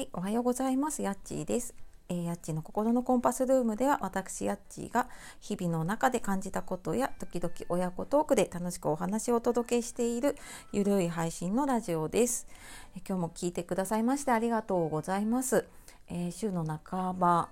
[0.00, 1.02] はい、おはようございます。
[1.02, 1.74] やっちーです。
[2.08, 5.10] えー、やっちーの心のコンパスルームでは私やっちーが
[5.42, 10.36] 日々の中で感じたことや時々親子トークで楽しくお話をお届けしている
[10.72, 12.46] ゆるい配信のラジオです。
[12.96, 15.66] えー、今日も聞いてくださいましてありがとうございます。
[16.08, 17.50] えー、週の半ば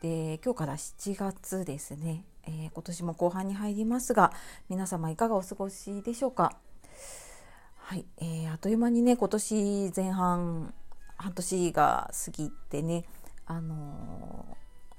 [0.00, 4.32] で今日から7月ですね、え今年も後半に入りますが
[4.70, 6.56] 皆様いかがお過ごしでしょうか？
[7.76, 10.72] はい、えー、あっという間にね今年前半
[11.20, 13.04] 半年が過ぎてね、
[13.46, 14.46] あの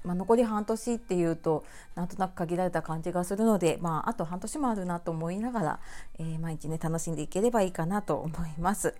[0.04, 1.64] ー、まあ、残り半年っていうと
[1.94, 5.80] なんとなく限られた感じがするので、まあ、あと半年もあるなと思いながら、
[6.18, 8.94] えー、毎日ね楽しんでいければいいかなと思います。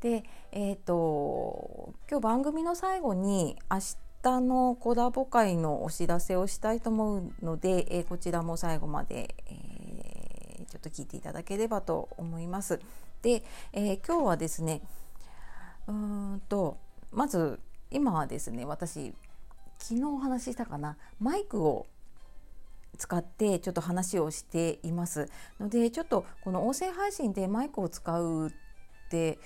[0.00, 3.78] で、えーと、今日番組の最後に明
[4.22, 12.80] 日のコラボ会のお知らせをしたいと思うので、えー、こちらも最後まで、えちょっと聞いていただければと思います。
[13.20, 14.80] で、え今日はですね
[15.88, 16.78] うんと
[17.10, 17.60] まず
[17.90, 19.14] 今はですね私
[19.78, 21.86] 昨日お話ししたかなマイクを
[22.98, 25.28] 使ってちょっと話をしています。
[25.58, 28.52] のでちょっとこの音声配信でマイクを使うっ
[29.10, 29.38] て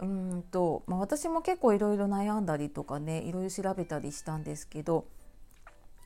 [0.00, 5.06] うんと、まあ、私も結構いろいろ悩んだりとかねいろいろ調べたりしたんですけど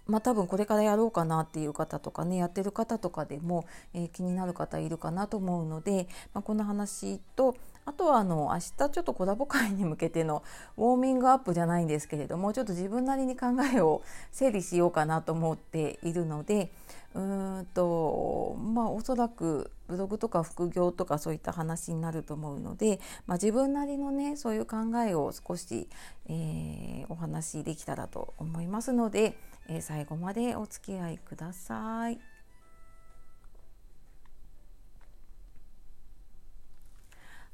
[0.06, 10.42] まあ、多分これからやろうかなっていう方とかねやってる方とかでも、えー、気になる方いるかなと思うので、まあ、この話とあとはあの明日ちょっとコラボ会に向けての
[10.76, 16.70] ウォーミングアップじゃないんですけれどもちょっと自分なりに考えを整理しようかなと思っているので
[17.14, 25.88] うーんとまあおそらくブログとか副業とかそういった話になると思うので、まあ、自分なりのねそういう考えを少し、
[26.28, 29.36] えー、お話しできたらと思いますので、
[29.68, 32.41] えー、最後までお付き合いください。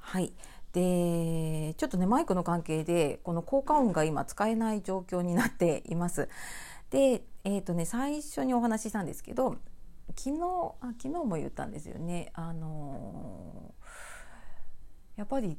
[0.08, 0.32] はい
[0.72, 6.30] でちょっとねマイクの関係でこの効果音が今使えない状況になっています。
[6.88, 9.56] で、えーとね、最初にお話ししたんですけど
[10.16, 10.40] 昨日
[10.80, 12.30] あ昨日も言ったんですよね。
[12.32, 15.58] あのー、やっぱり、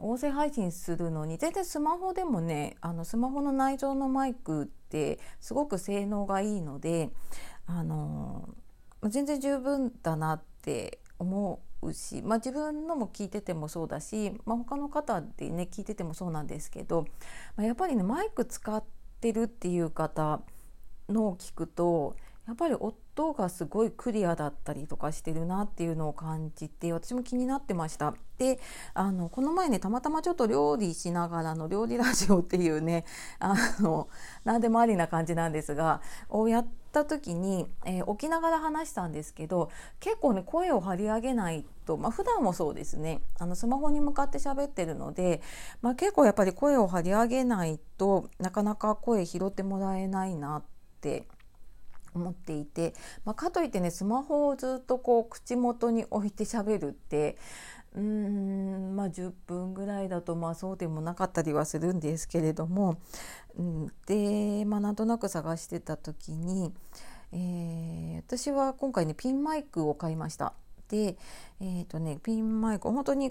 [0.00, 7.10] 音声配信するのに全然スマホでもねあのスマホの内蔵のマイクってすごく性能がいいので
[7.66, 8.48] あの
[9.02, 17.06] 全然十分だなって思ううし、まあ、自分のも聞いててもそうだし、まあ、他の方でね聞いててもそうなんですけど、
[17.56, 18.82] まあ、やっぱりねマイク使っ
[19.20, 20.40] てるっていう方
[21.08, 28.14] のを聞くとやっぱり音がすごいクリアだったりとかしてるなっていうのを感じて私も気になってました。
[28.36, 28.60] で
[28.92, 33.04] あのこの前ねたまたまちょっと料理しながらの料理ラジオっていうね
[33.38, 34.08] あの
[34.44, 43.20] 何でもありな感じなんですがをやってた時に、えー、起きながら話したんですけど結構ね声を張り上げないと、まあ普段もそうですね。
[43.38, 45.42] あのスマホに向かって喋ってるので、
[45.82, 50.62] まあ、結構やっぱり声を張り上げないとなかなか声拾ってもらえないなっ
[51.00, 51.26] て
[52.14, 52.94] 思っていて、
[53.24, 57.36] まあ、かといってねスマホをずっとこう口元に置いて喋るって
[57.94, 62.98] うんまあ10分ぐらいだとまあそうでもなかったりはするんですけれども、
[63.56, 66.72] うん、で、まあ、なんとなく探してた時に、
[67.32, 70.54] えー、私は今回ねピンマイクを買いました。
[70.88, 71.16] で、
[71.60, 73.30] えーとね、ピンマイク本当に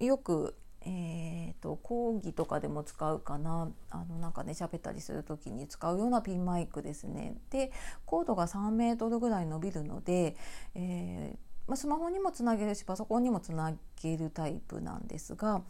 [0.00, 7.36] よくえーと、講義とかでも使うかなあのなんかね喋ったりする時に使うようなピンマイクですね。
[7.50, 7.70] で
[8.04, 10.36] コードが3メートルぐらい伸びるので、
[10.74, 15.62] えーまあ、スマホにもつなげるしパソコンにもつなげるタイプなんですが。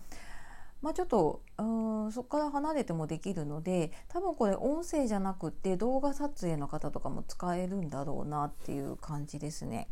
[0.82, 1.62] まあ、ちょっとう
[2.08, 9.86] んそこから離れてもできるので多分これ音声じゃなくて動画撮影の方とかも使えるんだろうなっていう感じですね。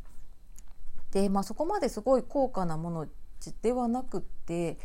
[1.12, 3.06] で、まあ、そこまですごい高価なもの
[3.62, 4.78] ではなくって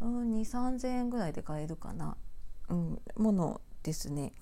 [0.00, 2.16] うん2 3 0 0 0円ぐらいで買えるかな、
[2.68, 4.32] うん、ものですね。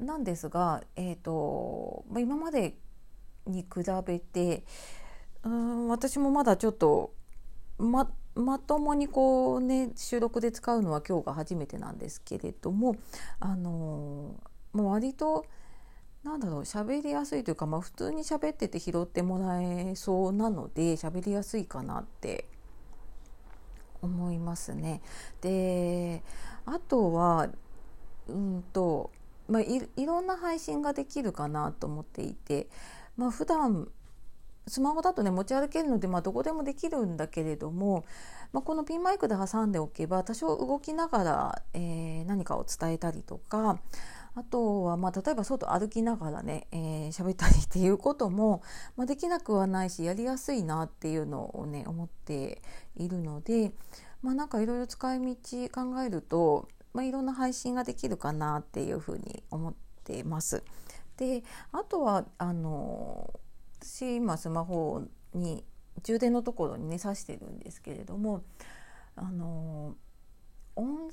[0.00, 2.76] なんですが、えーと、今まで
[3.46, 4.64] に比べて
[5.44, 7.14] うん私もまだちょっと
[7.78, 12.96] ままともにこうね収録で使うのは今日が初めてなんですけれども
[13.40, 14.34] あの
[14.72, 15.44] もう割と
[16.24, 22.46] なんだろう喋りやすいというか、まあ、普通に喋ってて拾ってもらえそうなので喋りやすいかなって
[24.02, 25.00] 思いますね。
[25.40, 26.22] で
[26.66, 27.48] あとは
[28.28, 29.10] うんと、
[29.48, 32.68] まあ、いいろんな配信ができるかなと思っていて、
[33.16, 33.88] まあ、普段
[34.68, 38.04] スマホだとね持ち歩けるので、まあ、どこでもできるんだけれども、
[38.52, 43.80] まあ、このピンマイクで挟んでおけば多少動きながら、えー、何かを伝えたりとか
[44.34, 48.62] あとは、まあ、例えば外歩きながらね喋、えー、ったりっていうことも、
[48.96, 52.62] まあ、できなくはないしやりやすいなっていうのをね思って
[52.96, 53.72] いるので、
[54.22, 55.36] まあ、なんかいろいろ使い道
[55.72, 56.68] 考えると
[56.98, 59.74] まあ、いろんな配信ができるかなっていうふうに思っ
[60.04, 60.64] てます。
[61.16, 61.42] で
[61.72, 63.32] あとはあの
[63.80, 65.02] 私今スマホ
[65.34, 65.64] に
[66.02, 68.44] 充電のところにね挿してるんですけれども
[69.16, 69.94] あの
[70.76, 71.10] 音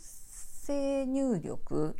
[0.67, 1.95] 声入力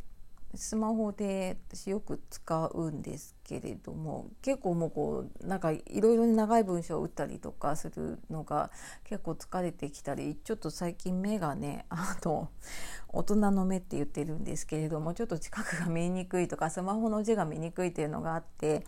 [0.56, 8.70] スマホで私よく使うんですけれども結構もうこうなんかいろいろ長い文章を打ったりとかするのが
[9.04, 12.50] 結構疲れてきたりちょっと最近目がね あの
[13.08, 18.84] 大人の目って言ってるんですけれどもちょっと近くが見えにくいとかスマホの字が見にくいっていうのがあって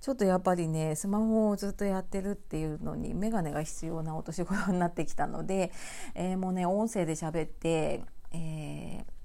[0.00, 5.70] ちょっとやっぱりねスマホをずっとやってるっていうのに眼鏡が必要なお年頃になってきたので、
[6.14, 9.17] えー、もうね音声で喋って、えー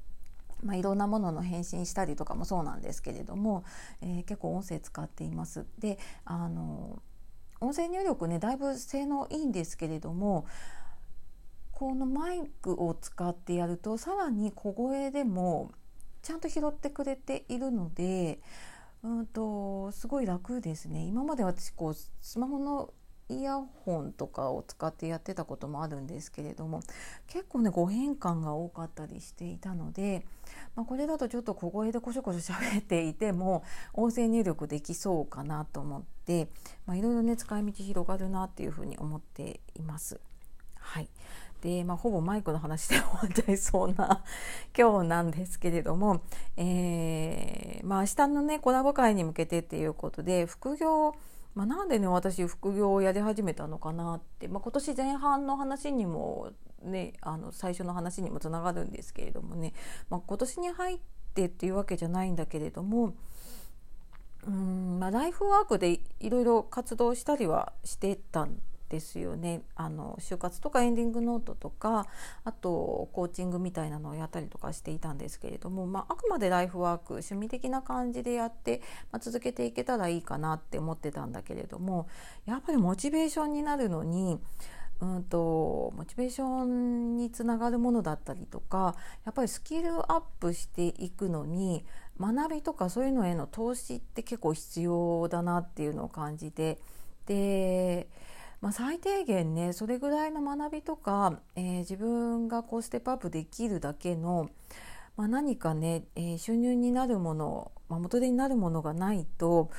[0.63, 3.63] まあ、いろんなものの返信したりとかもそうなんですけれども、
[4.01, 5.65] えー、結構音声使っています。
[5.79, 7.01] であの
[7.59, 10.45] 音声入力ねだいぶ性能いいんですけれども
[11.71, 15.71] このマイクを使ってやるとさらに小声でも
[16.21, 18.39] ちゃんと拾ってくれているので
[19.03, 22.93] うんとすごい楽ですね今まで私こうスマホの
[23.39, 26.81] イヤホンとかを使ってやってたこともあるんですけれども
[27.27, 30.25] 結構ね誤変換が多かったりしていたので、
[30.75, 33.63] まあ、これだとちょっと小声でこしょこしょ喋っていても
[33.93, 36.47] 音声入力できそうかなと思って、
[36.89, 40.19] いろいろね使い道広がるなっていうふうに思っています。
[40.79, 41.09] はい
[41.63, 44.21] で、まあ、ほぼマイクの話で終わっちゃいそうな
[44.77, 46.21] 今日なんですけれども、
[46.57, 51.15] えーまあ、明日のねコラボ会に向けてっていうことで副業を
[51.55, 56.51] まあ、なんでね私副業をやり始めたのかなって、まあ、今年前半の話にも
[56.81, 59.73] ねあの最初の話にもつながるんですけれどもね、
[60.09, 60.99] まあ、今年に入っ
[61.35, 63.13] てっていうわけじゃないんだけれども
[64.47, 68.57] うん、まあ、ライフワークでいろいろ活動したりはしてたん
[68.93, 69.63] ですよね。
[69.75, 72.05] あの就活とかエンディングノートとか
[72.43, 82.07] あとコーチングみたいなのをやったりとかしていたんですけれども、まあ、あくまでライフワーク趣味的な感じでやって、まあ、続けていけたらいいかなって思ってたんだけれども
[82.45, 84.39] やっぱりモチベーションになるのに
[85.01, 88.95] うんとモチベーションにつながるものだったりとか
[89.25, 91.83] やっぱりスキルアップしていくのに
[92.19, 96.77] 学びとかそういうのへの投資って結構必要だなっていうのを感じて
[97.25, 98.07] で
[98.63, 104.49] まあ、最低限ねそれぐらいの学びとか、えー、自分がこうステップアップできるだけの、
[105.17, 109.69] まあ、何かね、えー、収入になるもの、まあ、元手になるものがないと、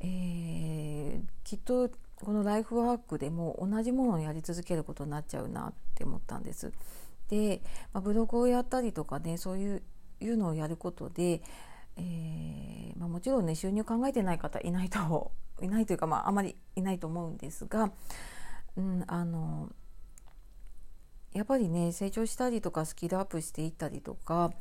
[0.00, 6.72] えー、きっとこのライフワークでも同じものをやり続けることになっちゃうなって思ったんです。
[7.28, 7.60] で、
[7.92, 9.82] まあ、ブログをやったりとかねそういう
[10.20, 11.42] いうのをやることで、
[11.96, 15.32] えーまあ、もちろんね収入考えてない方いないと
[15.62, 17.92] いないというか、まあ、あまりいないと思うんですが、
[18.76, 19.70] うん、あの
[21.32, 24.52] やっぱりね成長したりとかスキルアップしていったりとか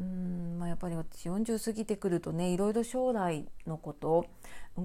[0.00, 4.26] うんまあ、やっぱり私40過ぎてくるとねいろいろ将来のこと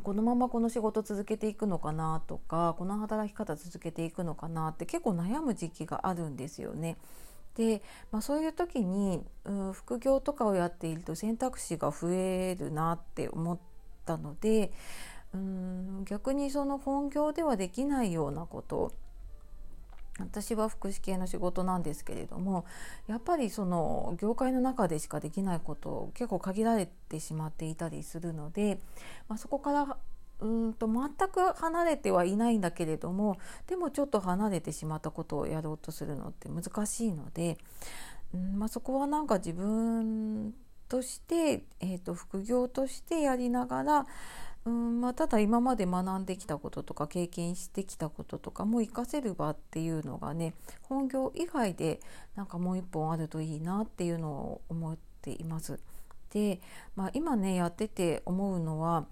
[0.04, 6.98] このままこの仕事続けていくのかなとかこの働き方続けていくのかなって結構悩む時期があるんですよね。
[7.58, 7.82] で、
[8.12, 13.60] まあ、そういう時に、うん、副業とかをやっていると選択肢が増えるなって思っ
[14.06, 14.72] たので
[15.34, 18.94] うん逆にその本業ではできないようなこと
[20.20, 22.66] 私は福祉系の仕事なんですけれども
[23.08, 28.80] やっぱりその業界の中でしかできないこと結構限られてしまっていたりするので、
[29.28, 29.98] まあ、そこから
[30.40, 37.58] うんと全く離れてはいないんだけれどもでもちょっと離れてしまったことをやろうとするのって難しいので、
[38.34, 40.54] うんまあ、そこはなんか自分
[40.88, 44.06] として、えーと副業としてやりながら
[44.68, 52.02] うんまあ、ただ今まで学んできたこととか経験してきたこととかも活かせる場っていうのがね本業以外で
[52.36, 55.80] なんかもう一本あるといいなっていうのを思っています。
[56.34, 56.60] で、
[56.98, 59.06] まあ、今ねやってて思うのは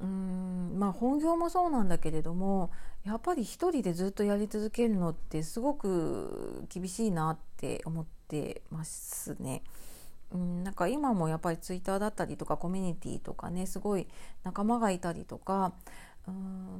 [0.00, 2.70] うんまあ本業もそうなんだけれども
[3.04, 9.62] やっぱり一人でずっとやり続けるのってすごく厳しいなって思ってますね。
[10.30, 14.06] うん、なんか今もやっぱりツイッターだったりとかコミュニティとかねすごい
[14.44, 15.72] 仲間がいたりとか
[16.28, 16.30] う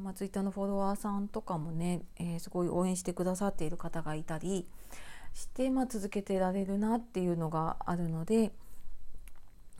[0.01, 4.67] んまあ、ツイッターのフォロワーさんとかもね、えー、すごい応援してくださっている方がいたり
[5.33, 8.53] して、まあ、続けてられるなっていうのがあるので、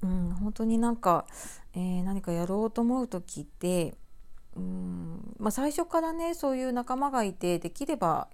[0.03, 1.27] うん、本当になんか、
[1.75, 3.95] えー、何かやろうと思う時って
[4.57, 8.29] うん、まあ、最初からねそういう仲間がいてできれば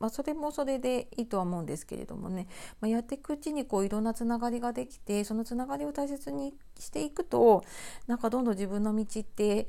[0.00, 2.46] まあ、それもそれでいいとは思うんですけれどもね、
[2.80, 7.64] まあ、やっていくうちにこういろんなつながりができてそのつながりを大切にしていくと
[8.06, 9.66] なんかどんどん自分の道って、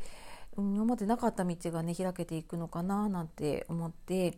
[0.55, 4.38] うん、今までなかった道がね開けていくのかななんて思って、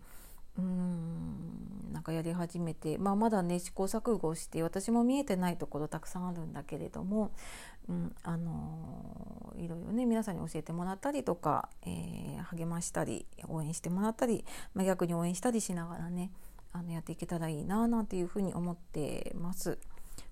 [0.58, 7.32] うんなんかやり始めて、まあ、まだね試行錯誤して私も見えてないところたくさんあるんだけれども、
[7.88, 16.32] うん、あのいろいろね皆さんに教えてもらったりとか、えー、励ましたり応援してもらったり、まあ、逆に応援したりしながらね
[16.74, 19.78] あのやっていけたらいいななんていうふうに思ってます。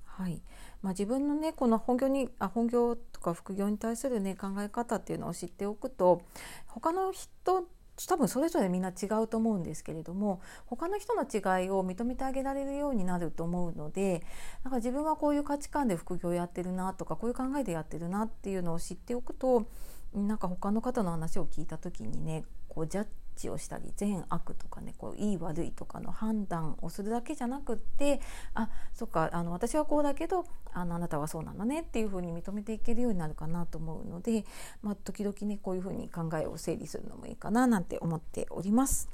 [0.06, 0.42] はい
[0.82, 6.22] まあ、自分のねこの本業にあ本業とか副業に対するね考え方っていうのを知っておくと
[6.68, 7.66] 他の人
[8.08, 14.24] 多分それぞれみんな違うと思うんですけれども他の人の違いを認めてあげられるようになると思うので
[14.64, 19.68] なんか自分はこういう価値観で副業やってるなとかこういう考えでやってるなっていうのを知っておくと
[20.14, 23.08] なんか他の方の話を聞いた時にねこうジャッ
[23.40, 28.20] ジをしたり善悪とかねこういい悪いとかの判断をするだけじゃなくって
[28.54, 34.46] あそっかあの私はこうだけどあのあなたはそうなんだねっていうふうに認めていけるようになるかなと思うので、
[34.82, 39.10] まあ、時々ねこういうふうに考えを整理するのもいいかななんて思っております。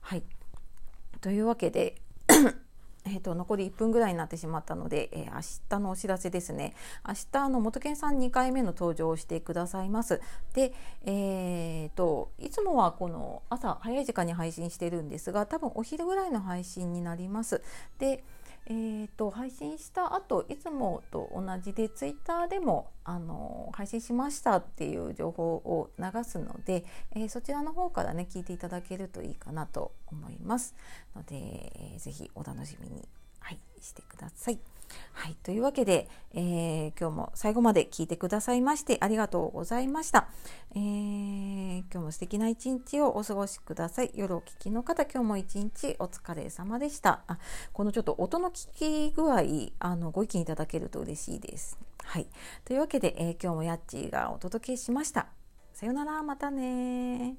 [0.00, 0.22] はい
[1.20, 2.00] というわけで
[3.06, 6.74] えーと、残り1分ぐらいになってしまったので、えー、明日のお知らせですね。
[7.06, 10.20] 明日の元健さん2回目の登場をしてくださいます。
[10.54, 10.72] で、
[11.04, 17.62] えーと、いつもはこの朝早い時間に配信してるんですが多分お昼ぐらいの配信になります。
[17.98, 18.22] で
[18.66, 30.74] えーと、配信した後いつもと同じでツイッターでもあの配信しましたっていう情報を流すので、えー、そちらの方からね聞いていただけるといいかなと思います
[31.16, 33.08] ので、えー、ぜひお楽しみに、
[33.40, 34.79] はい、してください。
[35.12, 40.28] はい、というわけで、えー、今日も最後まで聞いてくださいましてありがとうございました。
[40.74, 44.10] えー、今日も素敵な一日をお過ごしください。
[44.14, 47.22] 夜お聞きの方、今日も一日お疲れ様でした。
[47.26, 47.38] あ
[47.72, 49.42] このちょっと音の聞き具合
[49.78, 51.78] あのご意見いただけると嬉しいです。
[52.04, 52.26] はい、
[52.64, 55.26] というわけで、えー、今日もやっちーがお届けしました。
[55.72, 57.36] さよなら、またね